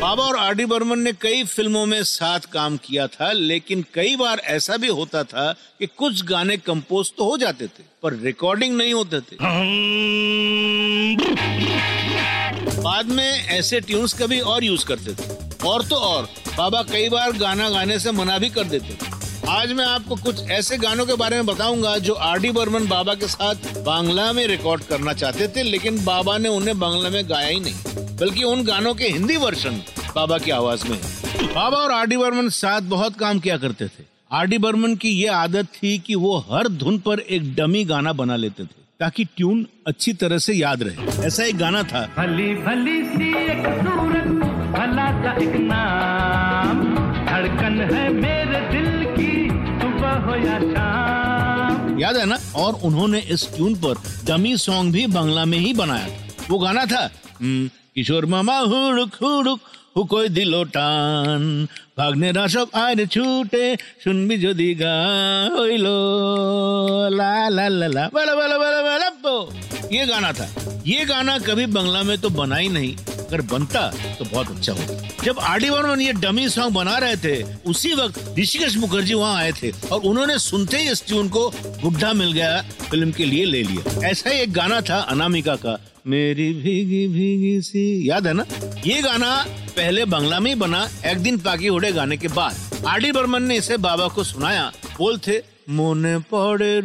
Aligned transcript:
बाबा 0.00 0.24
और 0.24 0.36
R 0.36 0.54
D 0.54 0.64
Burman 0.64 0.98
ने 0.98 1.12
कई 1.12 1.42
फ़िल्मों 1.44 1.86
में 1.86 2.02
साथ 2.02 2.40
काम 2.40 2.76
किया 2.76 3.06
था, 3.06 3.32
लेकिन 3.32 3.84
कई 3.94 4.16
बार 4.16 4.38
ऐसा 4.38 4.76
भी 4.76 4.88
होता 4.88 5.22
था 5.24 5.52
कि 5.78 5.86
कुछ 5.86 6.24
गाने 6.24 6.56
कंपोज 6.56 7.12
तो 7.18 7.24
हो 7.24 7.36
जाते 7.36 7.66
थे, 7.66 7.82
पर 8.02 8.14
रिकॉर्डिंग 8.14 8.76
नहीं 8.76 8.94
होते 8.94 9.20
थे। 9.20 9.36
बाद 12.82 13.06
में 13.06 13.46
ऐसे 13.48 13.80
ट्यून्स 13.80 14.14
कभी 14.14 14.40
और 14.40 14.64
यूज़ 14.64 14.86
करते 14.86 15.14
थे। 15.14 15.28
और 15.68 15.84
तो 15.84 15.96
और, 15.96 16.28
बाबा 16.58 16.82
कई 16.82 17.08
बार 17.08 17.32
गाना 17.32 17.68
गाने 17.70 17.98
से 17.98 18.12
मना 18.12 18.38
भी 18.38 18.50
कर 18.50 18.64
देते 18.64 18.94
थे। 18.94 19.48
आज 19.48 19.72
मैं 19.72 19.84
आपको 19.84 20.16
कुछ 20.16 20.42
ऐसे 20.50 20.76
गानों 20.78 21.06
के 21.06 21.14
बारे 21.14 21.36
में 21.36 21.46
बताऊँगा 21.46 21.96
जो 21.98 22.14
आर 22.14 22.38
डी 22.38 22.50
बर्मन 22.50 22.86
बाबा 22.88 23.14
के 23.14 23.26
साथ 23.26 23.54
बांग्ला 23.84 24.32
में 24.32 24.46
रिकॉर्ड 24.46 24.82
करना 24.82 25.12
चाहते 25.12 25.48
थे, 25.48 25.62
लेकिन 25.62 26.04
बाबा 26.04 26.38
ने 26.38 26.48
उन्हें 26.48 26.78
बांग्ला 26.78 27.10
में 27.10 27.28
गाया 27.30 27.48
ही 27.48 27.60
नहीं। 27.60 28.08
बल्कि 28.20 28.42
उन 28.42 28.62
गानों 28.64 28.94
के 28.94 29.04
हिंदी 29.04 29.36
वर्षन 29.36 29.82
बाबा 30.16 30.38
की 30.38 30.50
आवाज़ 30.50 30.86
में। 30.88 30.96
है 30.96 31.46
बाबा 31.54 31.76
और 31.76 31.92
आर 31.92 32.06
डी 32.06 32.16
बर्मन 32.16 32.48
साथ 32.48 32.80
बहुत 32.80 33.16
काम 33.16 33.38
किया 33.38 33.56
करते 33.56 33.86
थे। 33.86 34.04
आर 34.32 34.46
डी 34.46 34.58
बर्मन 34.58 34.94
की 34.94 35.08
ये 35.10 35.26
आदत 35.26 35.66
थी 35.74 35.98
कि 35.98 36.14
वो 36.14 36.36
हर 36.50 36.68
धुन 36.68 36.98
पर 36.98 37.20
एक 37.20 37.54
डमी 37.54 37.84
गाना 37.84 38.12
बना 38.12 38.36
लेते 38.36 38.64
थे 38.64 38.78
ताकि 39.00 39.24
ट्यून 39.24 39.66
अच्छी 39.86 40.12
तरह 40.12 40.38
से 40.38 40.54
याद 40.54 40.82
रहे। 40.82 41.26
ऐसा 41.26 41.44
एक 41.44 41.58
गाना 41.58 41.82
था। 41.82 42.04
भली 42.18 42.54
भली 42.54 43.02
सी 43.04 43.30
एक 43.44 43.66
सूरत 43.78 44.28
भला 44.74 45.08
सा 45.22 45.32
एक 45.42 45.56
नाम। 45.60 46.82
धड़कन 47.26 47.80
है 47.92 48.08
मेरे 48.12 48.60
दिल 48.70 49.04
की 49.16 49.48
सुबह 49.80 50.12
हो 50.26 50.34
या 50.36 50.58
शाम। 50.60 51.98
याद 52.00 52.16
है 52.16 52.26
ना? 52.26 52.38
और 52.56 52.74
उन्होंने 52.84 53.20
इस 53.30 53.48
ट्यून 53.56 53.74
पर 53.74 54.02
डमी 54.26 54.56
सॉन्ग 54.56 54.92
भी 54.92 55.06
बांग्ला 55.06 55.44
में 55.44 55.58
ही 55.58 55.72
बनाया 55.74 56.08
वो 56.50 56.58
गाना 56.58 56.84
था 56.86 57.10
हम्म, 57.89 57.93
किशोर 57.95 58.25
मामा 58.27 58.57
हुड़ुक 58.61 59.15
हुड़ुक 59.21 59.59
হু 59.95 60.01
কই 60.11 60.27
দিল 60.37 60.53
টান 60.75 61.43
ভাগ্নেরা 61.97 62.43
সব 62.53 62.67
আইন 62.79 62.99
ছুটে 63.13 63.65
শুনবি 64.03 64.35
যদি 64.45 64.67
গান 64.81 65.47
হইল 65.57 65.87
লা 67.19 67.33
লা 67.57 67.65
লা 67.79 67.87
লা 67.95 68.03
বালা 68.15 68.33
বালা 68.39 68.57
বালা 68.63 68.81
বালা 68.87 69.07
बो। 69.23 69.35
ये 69.89 70.03
गाना 70.05 70.31
था 70.33 70.47
ये 70.85 70.99
गाना 71.05 71.33
कभी 71.39 71.65
बंगला 71.67 72.01
में 72.03 72.17
तो 72.17 72.29
बना 72.31 72.57
ही 72.57 72.69
नहीं 72.69 72.91
अगर 73.25 73.41
बनता 73.43 73.83
तो 74.17 74.23
बहुत 74.25 74.47
अच्छा 74.51 74.73
होता 74.73 74.93
जब 75.25 75.35
आर 75.41 75.57
डी 75.59 75.69
बर्मन 75.69 76.01
ये 76.01 76.13
डमी 76.23 76.45
सॉन्ग 76.49 76.71
बना 76.73 76.95
रहे 76.97 77.17
थे 77.25 77.35
उसी 77.65 77.91
वक्त 77.95 78.15
ऋषिकेश 78.39 78.73
मुखर्जी 78.77 79.15
वहाँ 79.15 79.35
आए 79.37 79.51
थे 79.59 79.69
और 79.91 79.99
उन्होंने 80.09 80.37
सुनते 80.41 80.77
ही 80.77 80.85
इस 80.91 81.05
ट्यून 81.07 81.25
को 81.29 81.43
बुढ़ा 81.83 82.11
मिल 82.21 82.31
गया 82.33 82.53
फिल्म 82.91 83.09
के 83.17 83.25
लिए 83.25 83.45
ले 83.53 83.61
लिया 83.69 83.83
ऐसा 84.11 84.29
ही 84.29 84.37
एक 84.39 84.51
गाना 84.53 84.79
था 84.89 84.97
अनामिका 85.13 85.55
का 85.65 85.73
मेरी 86.06 86.52
भीगी 86.52 87.06
भीगी 87.06 87.60
सी। 87.60 88.10
याद 88.10 88.26
है 88.26 88.32
ना? 88.32 88.46
ये 88.86 89.02
गाना 89.02 89.46
पहले 89.76 90.04
बंगला 90.04 90.40
में 90.40 90.58
बना, 90.58 90.88
एक 91.06 91.18
दिन 91.18 91.38
पाकी 91.38 91.68
उड़े 91.68 91.92
गाने 91.92 92.16
के 92.16 92.28
बाद। 92.28 92.84
आर 92.86 93.00
डी 93.00 93.12
बर्मन 93.12 93.42
ने 93.42 93.56
इसे 93.56 93.76
बाबा 93.76 94.08
को 94.08 94.24
सुनाया। 94.24 94.72
बोल 94.98 95.18
थे, 95.18 95.38
मोने 95.70 96.18
पड़े 96.18 96.82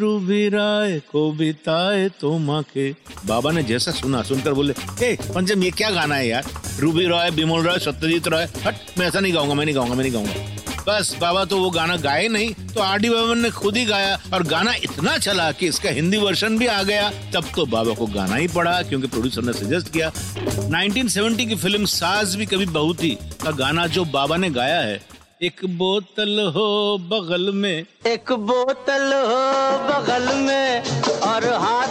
को 0.99 1.31
बिताए 1.31 2.09
तो 2.09 2.31
तुम्हाके 2.31 2.91
बाबा 3.25 3.51
ने 3.51 3.63
जैसा 3.63 3.91
सुना, 3.91 4.23
सुनकर 4.23 4.53
बोले, 4.53 4.73
हे, 4.73 5.15
पंचम, 5.15 5.63
ये 5.63 5.71
क्या 5.71 5.89
गाना 5.89 6.15
है 6.15 6.27
यार? 6.27 6.43
रूबी 6.79 7.07
राय, 7.07 7.31
बिमोल 7.31 7.63
राय, 7.63 7.79
सत्यजीत 7.79 8.27
राय? 8.27 8.49
हट, 8.63 8.75
मैं 8.97 9.07
ऐसा 9.07 9.19
नहीं 9.19 9.33
गाऊँगा, 9.33 9.53
मैं 9.53 9.65
नहीं 9.65 9.75
गाऊँगा, 9.75 9.95
मैं 9.95 10.03
नहीं 10.03 10.13
गाऊँगा। 10.13 10.54
बस 10.87 11.15
बाबा 11.21 11.43
तो 11.45 11.57
वो 11.57 11.69
गाना 11.69 11.95
गाए 11.97 12.27
नहीं 12.27 12.53
तो 12.73 12.81
आर 12.81 12.99
डी 12.99 13.09
बर्मन 13.09 13.37
ने 13.37 13.49
खुद 13.51 13.77
ही 13.77 13.85
गाया 13.85 14.17
और 14.33 14.43
गाना 14.43 14.73
इतना 14.83 15.17
चला 15.17 15.51
कि 15.51 15.67
इसका 15.67 15.89
हिंदी 15.89 16.17
वर्जन 16.17 16.57
भी 16.57 16.67
आ 16.67 16.81
गया। 16.83 17.09
तब 17.33 17.45
तो 17.55 17.65
बाबा 17.65 17.93
को 17.93 18.05
गाना 18.07 18.35
ही 18.35 18.47
पड़ा, 18.47 18.81
क्योंकि 18.81 19.07
प्रोड्यूसर 19.07 19.41
ने 19.41 19.53
सजेस्ट 19.53 19.91
किया। 19.93 20.09
1970 20.09 21.47
की 21.47 21.55
फ़िल्म 21.55 21.85
साज 21.87 22.35
भी 22.35 22.45
कभी 22.45 22.65
बहुत 22.77 23.03
ही 23.03 23.17
का 23.43 23.51
गाना 23.53 23.87
जो 23.87 24.05
बाबा 24.13 24.37
ने 24.37 24.49
गाया 24.51 24.79
है। 24.79 25.01
एक 25.43 25.65
बोतल 25.77 26.39
हो 26.55 26.97
बगल 27.09 27.51
में, 27.53 27.85
एक 28.07 28.31
बोतल 28.41 29.11
हो 29.25 29.41
बगल 29.89 30.25
में, 30.37 30.83
और 31.21 31.43
हाथ 31.55 31.84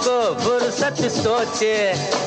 किसको 0.00 0.34
फुर्सत 0.40 1.00
सोचे, 1.12 1.74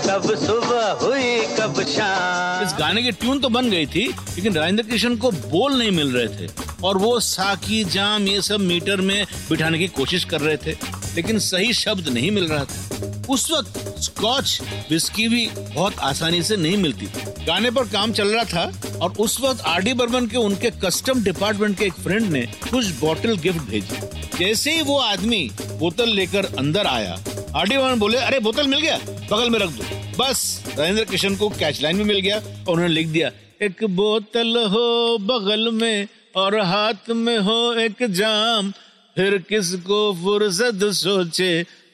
कब 0.05 0.23
सुबह 0.39 0.91
हुई, 1.01 1.37
कब 1.57 1.81
शाम। 1.83 2.65
इस 2.65 2.73
गाने 2.79 3.03
की 3.03 3.11
ट्यून 3.11 3.39
तो 3.39 3.49
बन 3.49 3.69
गई 3.69 3.85
थी, 3.85 4.05
लेकिन 4.07 4.55
राजेंद्र 4.55 4.83
कृष्ण 4.83 5.15
को 5.15 5.31
बोल 5.31 5.77
नहीं 5.79 5.91
मिल 5.91 6.11
रहे 6.11 6.27
थे। 6.27 6.51
और 6.83 6.97
वो 6.97 7.19
साकी, 7.19 7.83
जाम, 7.83 8.27
ये 8.27 8.41
सब 8.41 8.59
मीटर 8.59 9.01
में 9.01 9.25
बिठाने 9.49 9.77
की 9.77 9.87
कोशिश 9.87 10.23
कर 10.23 10.41
रहे 10.41 10.57
थे, 10.57 10.71
लेकिन 11.15 11.39
सही 11.39 11.73
शब्द 11.73 12.09
नहीं 12.09 12.31
मिल 12.31 12.47
रहा 12.47 12.63
था। 12.63 13.25
उस 13.29 13.49
वक्त 13.51 14.01
स्कॉच 14.01 14.59
विस्की 14.89 15.27
भी 15.27 15.45
बहुत 15.75 15.99
आसानी 15.99 16.43
से 16.43 16.55
नहीं 16.57 16.77
मिलती 16.77 17.05
थी। 17.05 17.45
गाने 17.45 17.71
पर 17.71 17.87
काम 17.87 18.13
चल 18.13 18.27
रहा 18.27 18.43
था, 18.43 18.97
और 19.01 19.13
उस 19.19 19.39
वक्त 19.41 19.61
आर 19.61 19.81
डी 19.81 19.93
बर्मन 19.93 20.27
के 20.27 20.37
उनके 20.37 20.71
कस्टम 20.85 21.23
डिपार्टमेंट 21.23 21.77
के 21.77 21.85
एक 21.85 21.93
फ्रेंड 21.93 22.31
ने 22.31 22.41
कुछ 22.71 22.99
बॉटल 22.99 23.37
गिफ्ट 23.37 23.59
भेजी। 23.59 24.19
जैसे 24.37 24.71
ही 24.71 24.81
वो 24.81 24.97
आदमी 24.97 25.49
बोतल 25.71 26.09
लेकर 26.09 26.45
अंदर 26.59 26.87
आया 26.87 27.17
आर 27.55 27.67
डी 27.69 27.77
बर्मन 27.77 27.99
बोले 27.99 28.17
अरे 28.17 28.39
बोतल 28.39 28.67
मिल 28.67 28.79
गया? 28.79 28.97
बगल 29.31 29.49
में 29.49 29.59
रख 29.59 29.69
दो। 29.69 29.83
बस 30.17 30.39
राजेंद्र 30.77 31.03
कृष्ण 31.03 31.35
को 31.35 31.49
कैच 31.49 31.81
लाइन 31.81 31.95
में 31.95 32.05
मिल 32.05 32.19
गया 32.19 32.37
और 32.37 32.73
उन्होंने 32.73 32.93
लिख 32.93 33.07
दिया 33.07 33.31
एक 33.61 33.83
बोतल 33.95 34.57
हो 34.69 35.17
बगल 35.21 35.69
में 35.71 36.07
और 36.35 36.59
हाथ 36.59 37.09
में 37.09 37.37
हो 37.37 37.73
एक 37.79 38.03
जाम। 38.09 38.71
फिर 39.15 39.37
किसको 39.37 40.01
फुर्सत 40.23 40.79
सोचे 40.93 41.51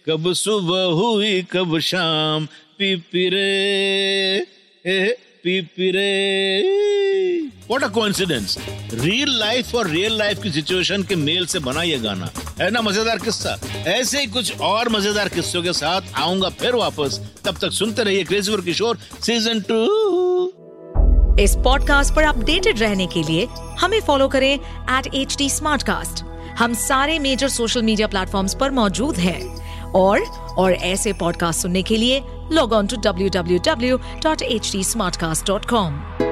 कब 0.07 0.31
सुबह 0.33 0.83
हुई 0.99 1.41
कब 1.51 1.79
शाम? 1.79 2.45
पी 2.79 2.95
पी 3.11 3.29
रे 3.29 3.47
ए, 4.85 5.17
पी 5.43 5.61
पी 5.61 5.91
रे। 5.91 6.88
What 7.69 7.83
a 7.83 7.87
coincidence! 7.89 8.55
Real 8.93 9.29
life 9.39 9.73
और 9.75 9.87
रियल 9.87 10.17
लाइफ 10.17 10.41
की 10.43 10.51
सिचुएशन 10.51 11.03
के 11.03 11.15
मेल 11.15 11.45
से 11.45 11.59
बना 11.59 11.81
ये 11.83 11.97
गाना। 11.97 12.29
है 12.61 12.69
ना 12.71 12.81
मज़ेदार 12.81 13.17
किस्सा? 13.17 13.55
ऐसे 13.87 14.19
ही 14.19 14.25
कुछ 14.25 14.59
और 14.59 14.89
मज़ेदार 14.89 15.29
किस्सों 15.29 15.61
के 15.63 15.73
साथ 15.73 16.01
आऊँगा 16.15 16.49
फिर 16.49 16.75
वापस। 16.75 17.19
तब 17.45 17.57
तक 17.61 17.71
सुनते 17.71 18.03
रहिए 18.03 18.23
crazy 18.23 18.51
for 18.51 18.61
Kishore 18.61 18.97
season 19.25 19.61
two 19.71 19.81
इस 21.43 21.55
पॉडकास्ट 21.55 22.13
पर 22.15 22.23
अपडेटेड 22.23 22.79
रहने 22.79 23.07
के 23.07 23.23
लिए 23.23 23.45
हमें 23.79 23.99
फॉलो 24.01 24.27
करें 24.27 24.53
एट 24.53 25.13
एच 25.13 25.35
डी 25.37 25.49
हम 26.59 26.73
सारे 26.73 27.19
मेजर 27.19 27.49
सोशल 27.49 27.81
मीडिया 27.81 28.07
प्लेटफॉर्म्स 28.07 28.55
पर 28.59 28.71
मौजूद 28.71 29.17
हैं। 29.17 29.41
और 29.91 30.21
और 30.57 30.73
ऐसे 30.73 31.13
पॉडकास्ट 31.13 31.61
सुनने 31.61 31.83
के 31.83 31.97
लिए 31.97 32.21
log 32.51 32.73
on 32.73 32.87
to 32.87 32.97
W 33.01 33.29
W 33.29 33.59
W 33.65 33.97
dot 34.23 34.41
H 34.41 34.71
D 34.71 34.83
smart 34.83 35.15
cast 35.15 35.47
dot 35.47 35.65
com 35.65 36.28